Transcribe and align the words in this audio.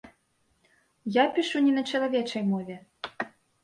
Я 1.21 1.27
пішу 1.37 1.57
не 1.69 1.77
на 1.79 1.87
чалавечай 1.95 2.43
мове. 2.53 2.83